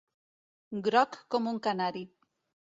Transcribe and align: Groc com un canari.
Groc 0.87 1.19
com 1.35 1.51
un 1.53 1.61
canari. 1.69 2.03